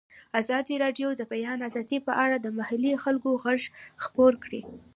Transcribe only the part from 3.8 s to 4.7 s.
خپور کړی.